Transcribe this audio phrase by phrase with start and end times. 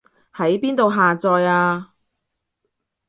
[0.33, 1.93] 喺邊度下載啊